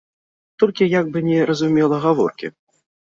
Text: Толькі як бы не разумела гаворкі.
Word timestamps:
Толькі 0.61 0.87
як 0.99 1.11
бы 1.15 1.23
не 1.27 1.37
разумела 1.49 2.03
гаворкі. 2.07 2.47